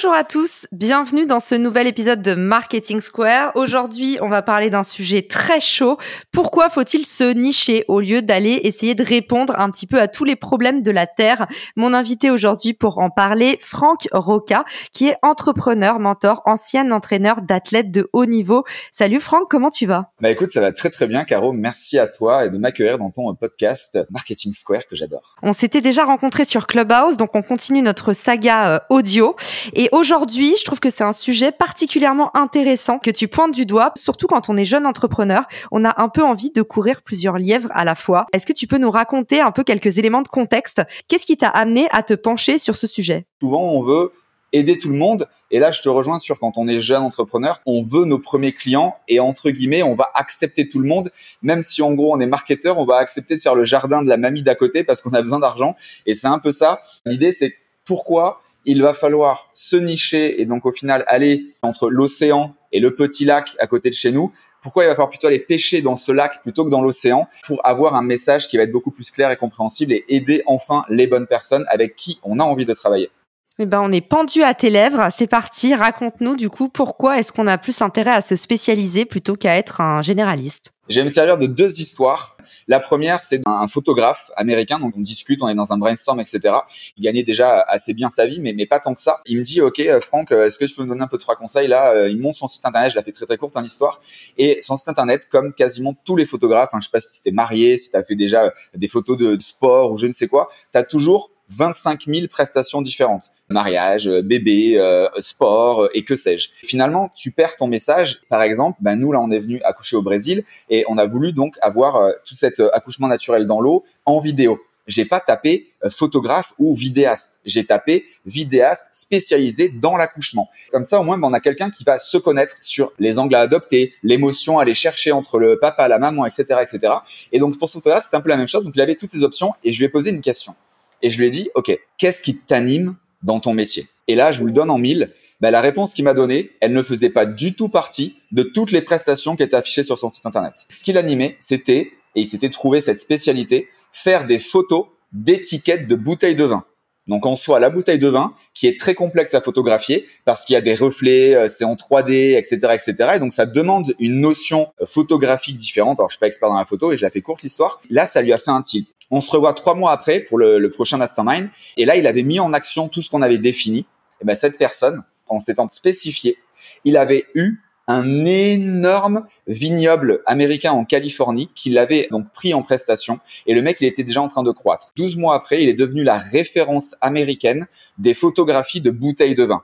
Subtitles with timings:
[0.00, 3.50] Bonjour à tous, bienvenue dans ce nouvel épisode de Marketing Square.
[3.56, 5.98] Aujourd'hui, on va parler d'un sujet très chaud.
[6.32, 10.22] Pourquoi faut-il se nicher au lieu d'aller essayer de répondre un petit peu à tous
[10.22, 11.48] les problèmes de la Terre?
[11.74, 17.90] Mon invité aujourd'hui pour en parler, Franck Roca, qui est entrepreneur, mentor, ancien entraîneur d'athlètes
[17.90, 18.62] de haut niveau.
[18.92, 20.12] Salut Franck, comment tu vas?
[20.20, 23.10] Bah écoute, ça va très très bien Caro, merci à toi et de m'accueillir dans
[23.10, 25.34] ton podcast Marketing Square que j'adore.
[25.42, 29.34] On s'était déjà rencontrés sur Clubhouse, donc on continue notre saga euh, audio.
[29.74, 33.92] Et aujourd'hui, je trouve que c'est un sujet particulièrement intéressant que tu pointes du doigt,
[33.96, 35.44] surtout quand on est jeune entrepreneur.
[35.70, 38.26] On a un peu envie de courir plusieurs lièvres à la fois.
[38.32, 40.82] Est-ce que tu peux nous raconter un peu quelques éléments de contexte?
[41.08, 43.26] Qu'est-ce qui t'a amené à te pencher sur ce sujet?
[43.40, 44.12] Souvent, on veut
[44.52, 45.28] aider tout le monde.
[45.50, 48.52] Et là, je te rejoins sur quand on est jeune entrepreneur, on veut nos premiers
[48.52, 51.10] clients et entre guillemets, on va accepter tout le monde,
[51.42, 54.08] même si en gros on est marketeur, on va accepter de faire le jardin de
[54.08, 55.76] la mamie d'à côté parce qu'on a besoin d'argent.
[56.06, 56.80] Et c'est un peu ça.
[57.04, 62.54] L'idée, c'est pourquoi il va falloir se nicher et donc au final aller entre l'océan
[62.70, 64.30] et le petit lac à côté de chez nous.
[64.62, 67.66] Pourquoi il va falloir plutôt aller pêcher dans ce lac plutôt que dans l'océan pour
[67.66, 71.06] avoir un message qui va être beaucoup plus clair et compréhensible et aider enfin les
[71.06, 73.10] bonnes personnes avec qui on a envie de travailler?
[73.60, 75.08] Eh ben, on est pendu à tes lèvres.
[75.10, 75.74] C'est parti.
[75.74, 79.80] Raconte-nous, du coup, pourquoi est-ce qu'on a plus intérêt à se spécialiser plutôt qu'à être
[79.80, 80.74] un généraliste?
[80.88, 82.36] Je vais me servir de deux histoires.
[82.68, 86.54] La première, c'est un photographe américain, donc on discute, on est dans un brainstorm, etc.
[86.96, 89.20] Il gagnait déjà assez bien sa vie, mais, mais pas tant que ça.
[89.26, 91.16] Il me dit, OK, euh, Franck, euh, est-ce que tu peux me donner un peu
[91.16, 91.66] de trois conseils?
[91.66, 94.00] Là, euh, il monte son site internet, je l'ai fait très très courte dans l'histoire.
[94.38, 97.20] Et son site internet, comme quasiment tous les photographes, hein, je sais pas si tu
[97.20, 100.12] t'es marié, si tu as fait déjà des photos de, de sport ou je ne
[100.12, 103.30] sais quoi, tu as toujours 25 000 prestations différentes.
[103.48, 106.50] Mariage, euh, bébé, euh, sport euh, et que sais-je.
[106.64, 108.20] Finalement, tu perds ton message.
[108.28, 111.32] Par exemple, ben nous là, on est venu accoucher au Brésil et on a voulu
[111.32, 114.60] donc avoir tout cet accouchement naturel dans l'eau en vidéo.
[114.86, 117.40] J'ai pas tapé photographe ou vidéaste.
[117.44, 120.48] J'ai tapé vidéaste spécialisé dans l'accouchement.
[120.72, 123.34] Comme ça, au moins, ben, on a quelqu'un qui va se connaître sur les angles
[123.34, 126.94] à adopter, l'émotion à aller chercher entre le papa, la maman, etc., etc.
[127.32, 128.64] Et donc, pour ce photographe, c'est un peu la même chose.
[128.64, 130.54] Donc, il avait toutes ces options et je lui ai posé une question
[131.02, 133.86] et je lui ai dit, OK, qu'est-ce qui t'anime dans ton métier?
[134.06, 135.12] Et là, je vous le donne en mille.
[135.40, 138.72] Ben, la réponse qu'il m'a donnée, elle ne faisait pas du tout partie de toutes
[138.72, 140.54] les prestations qui étaient affichées sur son site internet.
[140.68, 145.94] Ce qui l'animait, c'était, et il s'était trouvé cette spécialité, faire des photos d'étiquettes de
[145.94, 146.64] bouteilles de vin.
[147.08, 150.54] Donc en soi, la bouteille de vin, qui est très complexe à photographier parce qu'il
[150.54, 153.12] y a des reflets, euh, c'est en 3D, etc., etc.
[153.16, 155.98] Et donc ça demande une notion euh, photographique différente.
[155.98, 157.80] Alors je suis pas expert dans la photo et je la fais courte l'histoire.
[157.90, 158.94] Là, ça lui a fait un tilt.
[159.10, 161.48] On se revoit trois mois après pour le, le prochain mastermind.
[161.76, 163.86] Et là, il avait mis en action tout ce qu'on avait défini.
[164.20, 166.36] Et ben cette personne, en s'étant spécifié,
[166.84, 173.18] il avait eu un énorme vignoble américain en Californie qui l'avait donc pris en prestation
[173.46, 174.92] et le mec il était déjà en train de croître.
[174.96, 177.66] 12 mois après, il est devenu la référence américaine
[177.96, 179.62] des photographies de bouteilles de vin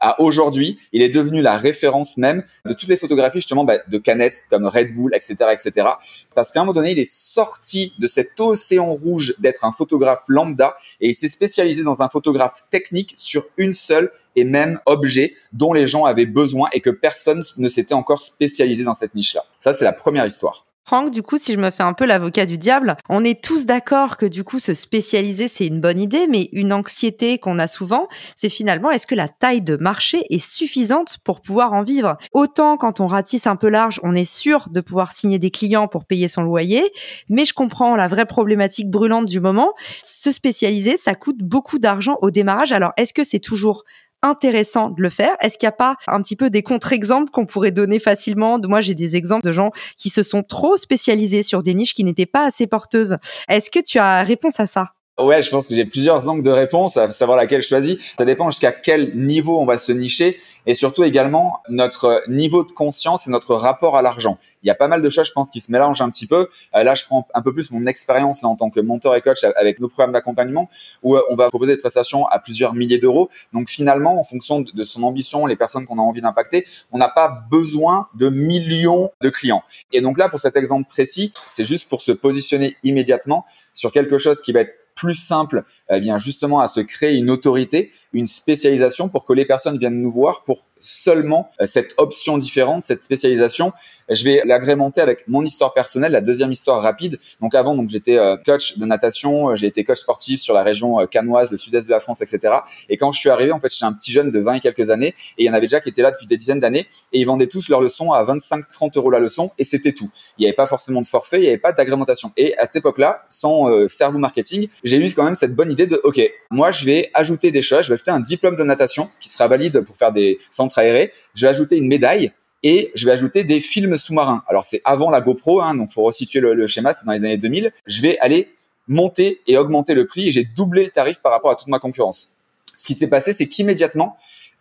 [0.00, 3.98] à aujourd'hui, il est devenu la référence même de toutes les photographies justement bah, de
[3.98, 5.88] canettes comme Red Bull, etc., etc.
[6.34, 10.22] Parce qu'à un moment donné, il est sorti de cet océan rouge d'être un photographe
[10.28, 15.32] lambda et il s'est spécialisé dans un photographe technique sur une seule et même objet
[15.52, 19.44] dont les gens avaient besoin et que personne ne s'était encore spécialisé dans cette niche-là.
[19.60, 20.65] Ça, c'est la première histoire.
[20.88, 23.66] Franck, du coup, si je me fais un peu l'avocat du diable, on est tous
[23.66, 27.66] d'accord que du coup, se spécialiser, c'est une bonne idée, mais une anxiété qu'on a
[27.66, 32.16] souvent, c'est finalement, est-ce que la taille de marché est suffisante pour pouvoir en vivre?
[32.32, 35.88] Autant quand on ratisse un peu large, on est sûr de pouvoir signer des clients
[35.88, 36.92] pour payer son loyer,
[37.28, 39.72] mais je comprends la vraie problématique brûlante du moment.
[40.04, 42.70] Se spécialiser, ça coûte beaucoup d'argent au démarrage.
[42.70, 43.82] Alors, est-ce que c'est toujours
[44.28, 45.36] intéressant de le faire.
[45.40, 48.58] Est-ce qu'il n'y a pas un petit peu des contre-exemples qu'on pourrait donner facilement?
[48.62, 52.04] Moi, j'ai des exemples de gens qui se sont trop spécialisés sur des niches qui
[52.04, 53.18] n'étaient pas assez porteuses.
[53.48, 54.95] Est-ce que tu as réponse à ça?
[55.18, 57.96] Ouais, je pense que j'ai plusieurs angles de réponse, à savoir laquelle je choisis.
[58.18, 62.72] Ça dépend jusqu'à quel niveau on va se nicher et surtout également notre niveau de
[62.72, 64.36] conscience et notre rapport à l'argent.
[64.62, 66.50] Il y a pas mal de choses, je pense, qui se mélangent un petit peu.
[66.74, 69.22] Euh, là, je prends un peu plus mon expérience là en tant que mentor et
[69.22, 70.68] coach avec nos programmes d'accompagnement
[71.02, 73.30] où euh, on va proposer des prestations à plusieurs milliers d'euros.
[73.54, 77.08] Donc finalement, en fonction de son ambition, les personnes qu'on a envie d'impacter, on n'a
[77.08, 79.62] pas besoin de millions de clients.
[79.92, 84.18] Et donc là, pour cet exemple précis, c'est juste pour se positionner immédiatement sur quelque
[84.18, 88.26] chose qui va être plus simple, eh bien justement à se créer une autorité, une
[88.26, 93.02] spécialisation pour que les personnes viennent nous voir pour seulement euh, cette option différente, cette
[93.02, 93.72] spécialisation
[94.08, 97.18] je vais l'agrémenter avec mon histoire personnelle, la deuxième histoire rapide.
[97.40, 100.62] Donc avant, donc j'étais euh, coach de natation, euh, j'ai été coach sportif sur la
[100.62, 102.54] région euh, canoise, le sud-est de la France, etc.
[102.88, 104.90] Et quand je suis arrivé, en fait, j'étais un petit jeune de 20 et quelques
[104.90, 105.08] années,
[105.38, 107.24] et il y en avait déjà qui étaient là depuis des dizaines d'années, et ils
[107.24, 110.10] vendaient tous leurs leçons à 25-30 euros la leçon, et c'était tout.
[110.38, 112.32] Il n'y avait pas forcément de forfait, il n'y avait pas d'agrémentation.
[112.36, 116.00] Et à cette époque-là, sans cerveau marketing, j'ai eu quand même cette bonne idée de,
[116.04, 116.18] ok,
[116.50, 119.48] moi je vais ajouter des choses, je vais ajouter un diplôme de natation qui sera
[119.48, 122.32] valide pour faire des centres aérés, je vais ajouter une médaille
[122.62, 124.42] et je vais ajouter des films sous-marins.
[124.48, 127.36] Alors c'est avant la GoPro, hein, donc faut resituer le, schéma, c'est dans les années
[127.36, 127.70] 2000.
[127.86, 128.48] Je vais aller
[128.88, 131.78] monter et augmenter le prix et j'ai doublé le tarif par rapport à toute ma
[131.78, 132.32] concurrence.
[132.76, 134.16] Ce qui s'est passé, c'est qu'immédiatement,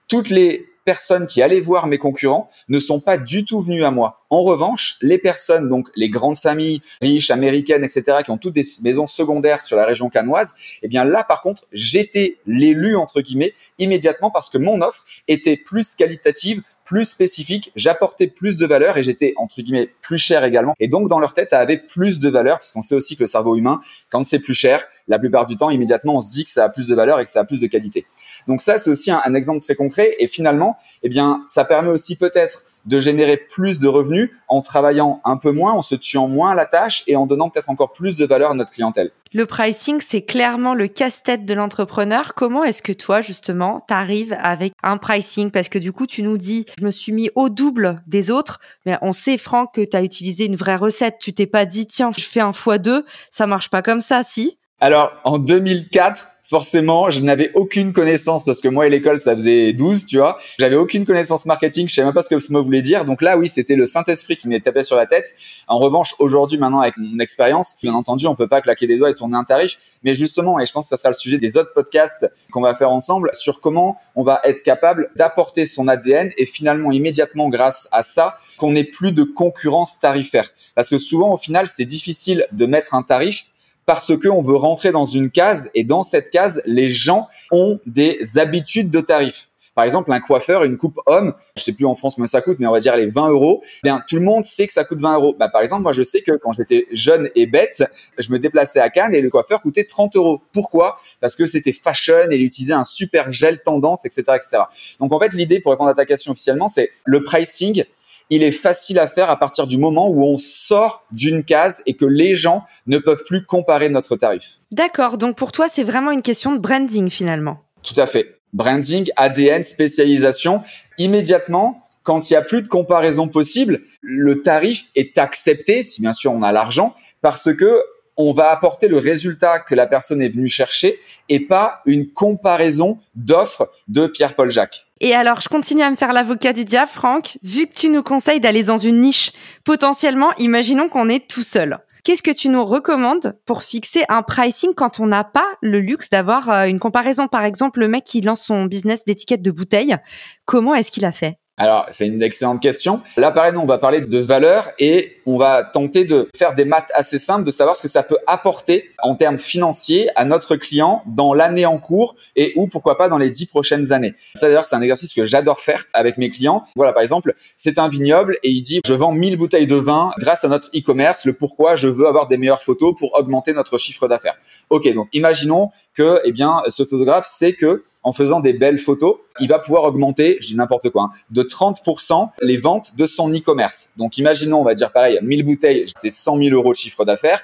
[0.08, 3.92] toutes les personnes qui allaient voir mes concurrents ne sont pas du tout venues à
[3.92, 4.22] moi.
[4.30, 8.66] En revanche, les personnes, donc les grandes familles riches, américaines, etc., qui ont toutes des
[8.82, 13.54] maisons secondaires sur la région canoise, eh bien là, par contre, j'étais l'élu, entre guillemets,
[13.80, 19.04] immédiatement parce que mon offre était plus qualitative, plus spécifique, j'apportais plus de valeur et
[19.04, 20.76] j'étais entre guillemets plus cher également.
[20.80, 23.24] Et donc dans leur tête, ça avait plus de valeur parce qu'on sait aussi que
[23.24, 26.46] le cerveau humain, quand c'est plus cher, la plupart du temps, immédiatement, on se dit
[26.46, 28.06] que ça a plus de valeur et que ça a plus de qualité.
[28.48, 30.16] Donc ça, c'est aussi un, un exemple très concret.
[30.20, 35.22] Et finalement, eh bien, ça permet aussi peut-être de générer plus de revenus en travaillant
[35.26, 37.94] un peu moins, en se tuant moins à la tâche et en donnant peut-être encore
[37.94, 39.12] plus de valeur à notre clientèle.
[39.34, 42.36] Le pricing, c'est clairement le casse-tête de l'entrepreneur.
[42.36, 45.52] Comment est-ce que toi, justement, t'arrives avec un pricing?
[45.52, 48.60] Parce que du coup, tu nous dis, je me suis mis au double des autres,
[48.86, 51.18] mais on sait, Franck, que tu as utilisé une vraie recette.
[51.20, 54.24] Tu t'es pas dit, tiens, je fais un fois deux, ça marche pas comme ça,
[54.24, 54.58] si?
[54.82, 59.72] Alors, en 2004, forcément, je n'avais aucune connaissance parce que moi et l'école, ça faisait
[59.72, 60.38] 12, tu vois.
[60.60, 63.06] J'avais aucune connaissance marketing, je savais même pas ce que ce mot voulait dire.
[63.06, 65.34] Donc là, oui, c'était le Saint-Esprit qui m'est tapé sur la tête.
[65.68, 69.10] En revanche, aujourd'hui, maintenant, avec mon expérience, bien entendu, on peut pas claquer des doigts
[69.10, 69.78] et tourner un tarif.
[70.04, 72.76] Mais justement, et je pense que ça sera le sujet des autres podcasts qu'on va
[72.76, 77.88] faire ensemble sur comment on va être capable d'apporter son ADN et finalement, immédiatement, grâce
[77.92, 80.50] à ça, qu'on n'ait plus de concurrence tarifaire.
[80.76, 83.46] Parce que souvent, au final, c'est difficile de mettre un tarif
[83.86, 87.80] parce que on veut rentrer dans une case et dans cette case, les gens ont
[87.86, 89.50] des habitudes de tarifs.
[89.76, 92.58] Par exemple, un coiffeur, une coupe homme, je sais plus en France combien ça coûte,
[92.60, 93.62] mais on va dire les 20 euros.
[93.84, 95.36] Bien, tout le monde sait que ça coûte 20 euros.
[95.38, 97.84] Bah, par exemple, moi, je sais que quand j'étais jeune et bête,
[98.18, 100.42] je me déplaçais à Cannes et le coiffeur coûtait 30 euros.
[100.54, 100.98] Pourquoi?
[101.20, 104.64] Parce que c'était fashion et il utilisait un super gel tendance, etc., etc.
[105.02, 107.84] Donc, en fait, l'idée pour répondre à ta question officiellement, c'est le pricing
[108.30, 111.96] il est facile à faire à partir du moment où on sort d'une case et
[111.96, 114.58] que les gens ne peuvent plus comparer notre tarif.
[114.72, 117.60] D'accord, donc pour toi, c'est vraiment une question de branding finalement.
[117.84, 118.40] Tout à fait.
[118.54, 120.62] Branding, ADN, spécialisation.
[120.98, 126.14] Immédiatement, quand il n'y a plus de comparaison possible, le tarif est accepté, si bien
[126.14, 127.82] sûr on a l'argent, parce que
[128.18, 132.98] on va apporter le résultat que la personne est venue chercher et pas une comparaison
[133.16, 134.86] d'offres de Pierre-Paul Jacques.
[135.02, 137.38] Et alors, je continue à me faire l'avocat du diable, Franck.
[137.44, 139.32] Vu que tu nous conseilles d'aller dans une niche,
[139.64, 141.80] potentiellement, imaginons qu'on est tout seul.
[142.06, 146.12] Qu'est-ce que tu nous recommandes pour fixer un pricing quand on n'a pas le luxe
[146.12, 147.28] d'avoir euh, une comparaison?
[147.28, 149.98] Par exemple, le mec qui lance son business d'étiquette de bouteille,
[150.46, 151.40] comment est-ce qu'il a fait?
[151.58, 153.02] Alors, c'est une excellente question.
[153.16, 156.66] Là, pareil, nous, on va parler de valeur et on va tenter de faire des
[156.66, 160.58] maths assez simples, de savoir ce que ça peut apporter en termes financiers à notre
[160.58, 164.14] client dans l'année en cours et ou pourquoi pas dans les dix prochaines années.
[164.36, 166.66] Ça, d'ailleurs, c'est un exercice que j'adore faire avec mes clients.
[166.76, 170.12] Voilà, par exemple, c'est un vignoble et il dit, je vends 1000 bouteilles de vin
[170.20, 171.26] grâce à notre e-commerce.
[171.26, 174.36] Le pourquoi, je veux avoir des meilleures photos pour augmenter notre chiffre d'affaires.
[174.70, 179.16] Ok, donc imaginons que, eh bien, ce photographe sait que en faisant des belles photos,
[179.40, 183.32] il va pouvoir augmenter, je dis n'importe quoi, hein, de 30% les ventes de son
[183.32, 183.90] e-commerce.
[183.98, 187.42] Donc, imaginons, on va dire pareil, 1000 bouteilles, c'est 100 000 euros de chiffre d'affaires.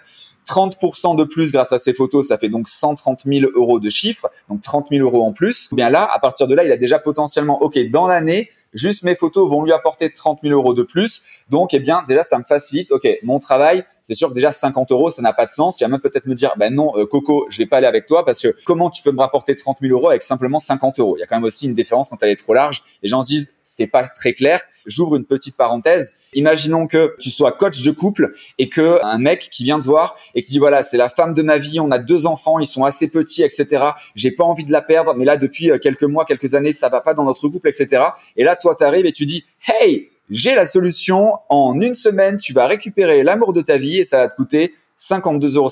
[0.47, 4.29] 30% de plus grâce à ces photos, ça fait donc 130 000 euros de chiffre,
[4.49, 5.69] donc 30 000 euros en plus.
[5.71, 9.03] Eh bien là, à partir de là, il a déjà potentiellement, ok, dans l'année, juste
[9.03, 11.21] mes photos vont lui apporter 30 000 euros de plus.
[11.49, 12.91] Donc, eh bien, déjà, ça me facilite.
[12.91, 15.79] OK, mon travail, c'est sûr que déjà 50 euros, ça n'a pas de sens.
[15.79, 18.05] Il va même peut-être me dire, ben non, euh, Coco, je vais pas aller avec
[18.05, 21.17] toi parce que comment tu peux me rapporter 30 000 euros avec simplement 50 euros?
[21.17, 22.83] Il y a quand même aussi une différence quand elle est trop large.
[23.03, 24.59] Les gens se disent, c'est pas très clair.
[24.85, 26.13] J'ouvre une petite parenthèse.
[26.33, 30.15] Imaginons que tu sois coach de couple et que un mec qui vient te voir
[30.33, 32.65] et qui dit voilà, c'est la femme de ma vie, on a deux enfants, ils
[32.65, 33.91] sont assez petits, etc.
[34.15, 36.89] J'ai pas envie de la perdre, mais là depuis euh, quelques mois, quelques années, ça
[36.89, 38.03] va pas dans notre couple, etc.
[38.35, 41.33] Et là, toi, tu arrives et tu dis hey, j'ai la solution.
[41.49, 44.73] En une semaine, tu vas récupérer l'amour de ta vie et ça va te coûter
[44.97, 45.69] 52,50 euros.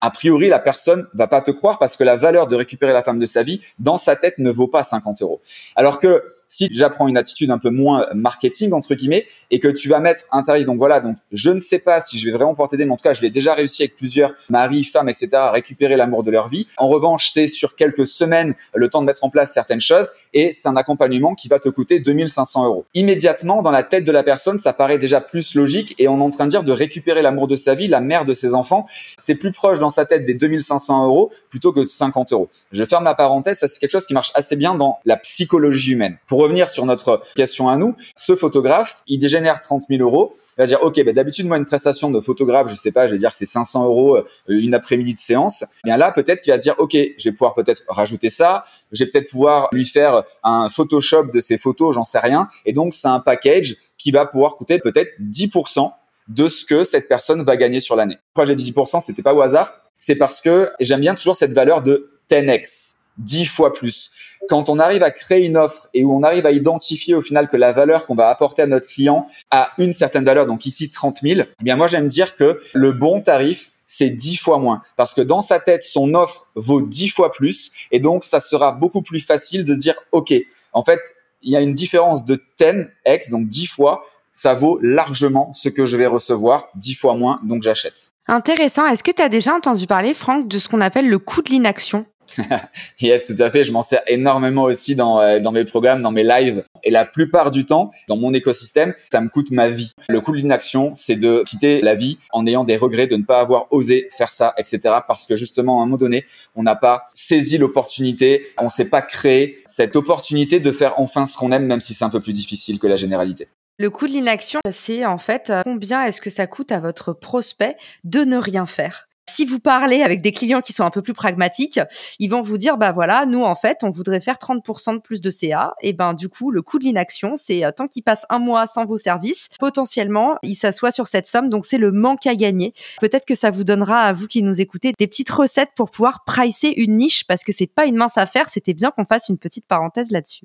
[0.00, 3.02] A priori, la personne va pas te croire parce que la valeur de récupérer la
[3.02, 5.40] femme de sa vie, dans sa tête, ne vaut pas 50 euros.
[5.76, 9.88] Alors que si j'apprends une attitude un peu moins marketing, entre guillemets, et que tu
[9.88, 12.52] vas mettre un tarif, donc voilà, donc je ne sais pas si je vais vraiment
[12.52, 15.28] pouvoir t'aider, mais en tout cas, je l'ai déjà réussi avec plusieurs maris, femmes, etc.,
[15.32, 16.66] à récupérer l'amour de leur vie.
[16.76, 20.52] En revanche, c'est sur quelques semaines le temps de mettre en place certaines choses et
[20.52, 22.84] c'est un accompagnement qui va te coûter 2500 euros.
[22.92, 26.22] Immédiatement, dans la tête de la personne, ça paraît déjà plus logique et on est
[26.22, 28.84] en train de dire de récupérer l'amour de sa vie, la mère de ses enfants.
[29.16, 32.50] C'est plus proche dans sa tête des 2500 euros plutôt que de 50 euros.
[32.72, 35.92] Je ferme la parenthèse, ça c'est quelque chose qui marche assez bien dans la psychologie
[35.92, 36.18] humaine.
[36.42, 40.34] Revenir sur notre question à nous, ce photographe, il dégénère 30 000 euros.
[40.58, 43.12] Il va dire, OK, bah, d'habitude, moi, une prestation de photographe, je sais pas, je
[43.12, 45.64] vais dire c'est 500 euros euh, une après-midi de séance.
[45.84, 48.64] Bien là, peut-être qu'il va dire, OK, je vais pouvoir peut-être rajouter ça.
[48.92, 52.48] Je vais peut-être pouvoir lui faire un Photoshop de ses photos, j'en sais rien.
[52.66, 55.90] Et donc, c'est un package qui va pouvoir coûter peut-être 10%
[56.28, 58.18] de ce que cette personne va gagner sur l'année.
[58.32, 59.74] Pourquoi j'ai dit 10%, c'était pas au hasard.
[59.96, 64.10] C'est parce que j'aime bien toujours cette valeur de 10x dix fois plus.
[64.48, 67.48] Quand on arrive à créer une offre et où on arrive à identifier au final
[67.48, 70.90] que la valeur qu'on va apporter à notre client a une certaine valeur, donc ici
[70.90, 74.82] 30 000, eh bien moi j'aime dire que le bon tarif, c'est dix fois moins.
[74.96, 77.70] Parce que dans sa tête, son offre vaut dix fois plus.
[77.90, 80.32] Et donc, ça sera beaucoup plus facile de se dire, OK,
[80.72, 81.00] en fait,
[81.42, 84.04] il y a une différence de 10x, donc 10 fois.
[84.34, 88.12] Ça vaut largement ce que je vais recevoir, dix fois moins, donc j'achète.
[88.28, 88.86] Intéressant.
[88.86, 91.50] Est-ce que tu as déjà entendu parler, Franck, de ce qu'on appelle le coût de
[91.50, 92.06] l'inaction?
[93.00, 93.64] yes, tout à fait.
[93.64, 96.64] Je m'en sers énormément aussi dans, euh, dans mes programmes, dans mes lives.
[96.84, 99.92] Et la plupart du temps, dans mon écosystème, ça me coûte ma vie.
[100.08, 103.24] Le coût de l'inaction, c'est de quitter la vie en ayant des regrets de ne
[103.24, 104.80] pas avoir osé faire ça, etc.
[105.06, 106.24] Parce que justement, à un moment donné,
[106.56, 111.36] on n'a pas saisi l'opportunité, on s'est pas créé cette opportunité de faire enfin ce
[111.36, 113.48] qu'on aime, même si c'est un peu plus difficile que la généralité.
[113.78, 117.12] Le coût de l'inaction, c'est en fait euh, combien est-ce que ça coûte à votre
[117.12, 119.08] prospect de ne rien faire?
[119.32, 121.80] Si vous parlez avec des clients qui sont un peu plus pragmatiques,
[122.18, 125.20] ils vont vous dire, bah voilà, nous en fait, on voudrait faire 30% de plus
[125.20, 125.74] de CA.
[125.80, 128.66] Et ben du coup, le coût de l'inaction, c'est euh, tant qu'il passe un mois
[128.66, 131.48] sans vos services, potentiellement, il s'assoit sur cette somme.
[131.48, 132.74] Donc c'est le manque à gagner.
[133.00, 136.24] Peut-être que ça vous donnera à vous qui nous écoutez des petites recettes pour pouvoir
[136.24, 138.48] pricer une niche parce que c'est pas une mince affaire.
[138.48, 140.44] C'était bien qu'on fasse une petite parenthèse là-dessus.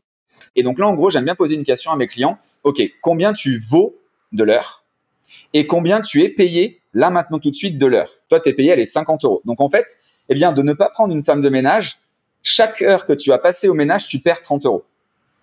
[0.56, 2.38] Et donc là, en gros, j'aime bien poser une question à mes clients.
[2.63, 3.98] OK, combien tu vaux
[4.32, 4.86] de l'heure?
[5.53, 8.10] Et combien tu es payé là maintenant tout de suite de l'heure.
[8.27, 9.42] Toi, tu es payé, elle est 50 euros.
[9.46, 9.98] Donc en fait,
[10.30, 12.00] eh bien, de ne pas prendre une femme de ménage,
[12.44, 14.84] chaque heure que tu as passé au ménage, tu perds 30 euros.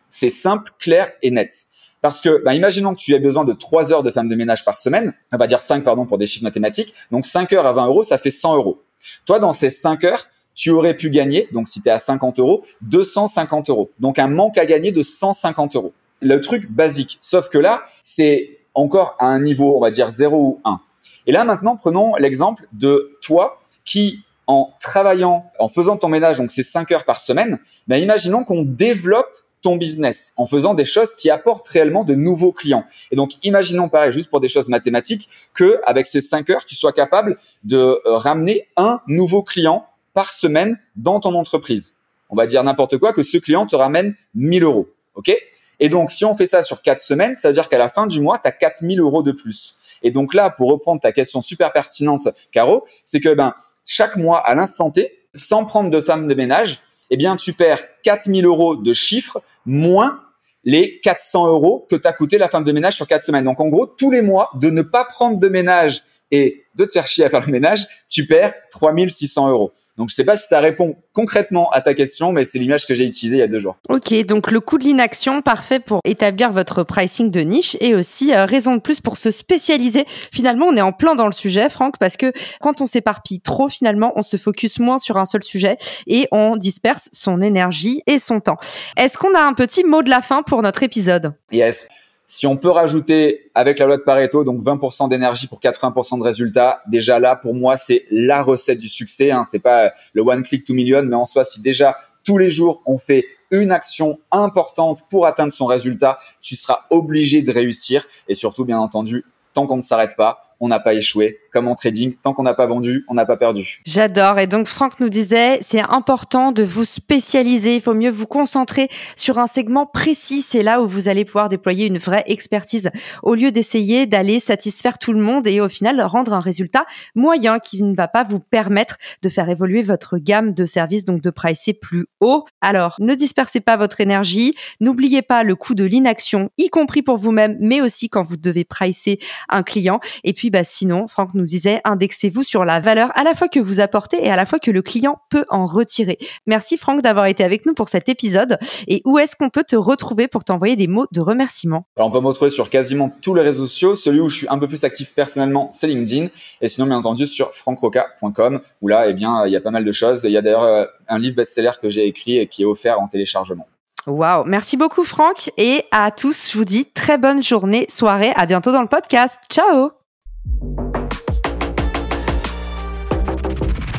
[0.08, 1.66] C'est simple, clair et net.
[2.02, 4.64] Parce que, bah, imaginons que tu aies besoin de 3 heures de femme de ménage
[4.64, 7.72] par semaine, on va dire 5 pardon pour des chiffres mathématiques, donc 5 heures à
[7.72, 8.82] 20 euros, ça fait 100 euros.
[9.24, 12.40] Toi, dans ces 5 heures, tu aurais pu gagner, donc si tu es à 50
[12.40, 13.90] euros, 250 euros.
[14.00, 15.92] Donc un manque à gagner de 150 euros.
[16.20, 17.18] Le truc basique.
[17.20, 20.80] Sauf que là, c'est encore à un niveau, on va dire 0 ou 1.
[21.26, 26.50] Et là, maintenant, prenons l'exemple de toi qui, en travaillant, en faisant ton ménage, donc
[26.50, 31.16] c'est 5 heures par semaine, ben imaginons qu'on développe ton business en faisant des choses
[31.16, 32.84] qui apportent réellement de nouveaux clients.
[33.10, 36.74] Et donc, imaginons pareil, juste pour des choses mathématiques, que avec ces 5 heures, tu
[36.74, 41.94] sois capable de euh, ramener un nouveau client par semaine dans ton entreprise.
[42.28, 44.88] On va dire n'importe quoi, que ce client te ramène 1000 euros.
[45.14, 45.34] OK?
[45.80, 48.06] Et donc, si on fait ça sur 4 semaines, ça veut dire qu'à la fin
[48.06, 49.76] du mois, tu as 4000 euros de plus.
[50.02, 54.38] Et donc là, pour reprendre ta question super pertinente, Caro, c'est que ben chaque mois,
[54.38, 58.76] à l'instant T, sans prendre de femme de ménage, eh bien, tu perds 4000 euros
[58.76, 60.20] de chiffre moins
[60.64, 63.44] les 400 euros que t'a coûté la femme de ménage sur 4 semaines.
[63.44, 66.92] Donc, en gros, tous les mois, de ne pas prendre de ménage et de te
[66.92, 69.72] faire chier à faire le ménage, tu perds 3600 euros.
[69.96, 72.94] Donc, je sais pas si ça répond concrètement à ta question, mais c'est l'image que
[72.94, 73.76] j'ai utilisée il y a deux jours.
[73.88, 78.34] Ok, donc le coût de l'inaction, parfait pour établir votre pricing de niche et aussi
[78.34, 80.04] euh, raison de plus pour se spécialiser.
[80.32, 83.68] Finalement, on est en plein dans le sujet, Franck, parce que quand on s'éparpille trop,
[83.68, 88.18] finalement, on se focus moins sur un seul sujet et on disperse son énergie et
[88.18, 88.58] son temps.
[88.96, 91.34] Est-ce qu'on a un petit mot de la fin pour notre épisode?
[91.52, 91.86] Yes.
[92.26, 96.24] Si on peut rajouter avec la loi de Pareto, donc 20% d'énergie pour 80% de
[96.24, 99.30] résultats, déjà là, pour moi, c'est la recette du succès.
[99.30, 99.44] Hein.
[99.44, 102.82] C'est pas le one click to million, mais en soi, si déjà tous les jours
[102.86, 108.06] on fait une action importante pour atteindre son résultat, tu seras obligé de réussir.
[108.26, 111.38] Et surtout, bien entendu, tant qu'on ne s'arrête pas, on n'a pas échoué.
[111.54, 113.80] Comme en trading, tant qu'on n'a pas vendu, on n'a pas perdu.
[113.86, 114.40] J'adore.
[114.40, 117.76] Et donc, Franck nous disait, c'est important de vous spécialiser.
[117.76, 120.42] Il faut mieux vous concentrer sur un segment précis.
[120.42, 122.90] C'est là où vous allez pouvoir déployer une vraie expertise
[123.22, 127.60] au lieu d'essayer d'aller satisfaire tout le monde et au final rendre un résultat moyen
[127.60, 131.30] qui ne va pas vous permettre de faire évoluer votre gamme de services, donc de
[131.30, 132.44] pricer plus haut.
[132.60, 134.54] Alors, ne dispersez pas votre énergie.
[134.80, 138.64] N'oubliez pas le coût de l'inaction, y compris pour vous-même, mais aussi quand vous devez
[138.64, 140.00] pricer un client.
[140.24, 143.60] Et puis, bah, sinon, Franck nous disait, indexez-vous sur la valeur à la fois que
[143.60, 146.18] vous apportez et à la fois que le client peut en retirer.
[146.46, 148.58] Merci Franck d'avoir été avec nous pour cet épisode.
[148.88, 151.86] Et où est-ce qu'on peut te retrouver pour t'envoyer des mots de remerciement?
[151.96, 153.94] Alors, on peut me retrouver sur quasiment tous les réseaux sociaux.
[153.94, 156.28] Celui où je suis un peu plus actif personnellement, c'est LinkedIn.
[156.60, 159.84] Et sinon, bien entendu, sur francroca.com, où là, eh bien, il y a pas mal
[159.84, 160.22] de choses.
[160.24, 163.00] Il y a d'ailleurs euh, un livre best-seller que j'ai écrit et qui est offert
[163.00, 163.66] en téléchargement.
[164.06, 168.44] Waouh, merci beaucoup Franck et à tous, je vous dis très bonne journée, soirée, à
[168.44, 169.38] bientôt dans le podcast.
[169.50, 169.92] Ciao